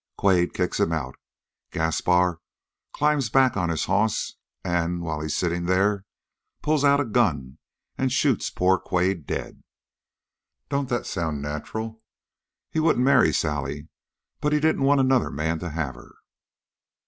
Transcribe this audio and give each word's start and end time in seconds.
Quade 0.17 0.55
kicks 0.55 0.79
him 0.79 0.91
out. 0.91 1.15
Gaspar 1.71 2.41
climbs 2.91 3.29
back 3.29 3.55
on 3.55 3.69
his 3.69 3.85
hoss 3.85 4.33
and, 4.63 5.03
while 5.03 5.19
he's 5.21 5.35
sitting 5.37 5.65
there, 5.65 6.05
pulls 6.63 6.83
out 6.83 6.99
a 6.99 7.05
gun 7.05 7.59
and 7.99 8.11
shoots 8.11 8.49
poor 8.49 8.79
Quade 8.79 9.27
dead. 9.27 9.61
Don't 10.69 10.89
that 10.89 11.05
sound 11.05 11.43
nacheral? 11.43 12.01
He 12.71 12.79
wouldn't 12.79 13.05
marry 13.05 13.31
Sally, 13.31 13.89
but 14.39 14.53
he 14.53 14.59
didn't 14.59 14.81
want 14.85 14.99
another 15.01 15.29
man 15.29 15.59
to 15.59 15.69
have 15.69 15.93
her. 15.93 16.15